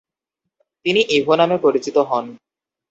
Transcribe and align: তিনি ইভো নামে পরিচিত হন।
তিনি 0.85 1.01
ইভো 1.17 1.33
নামে 1.35 1.57
পরিচিত 1.57 1.97
হন। 2.09 2.25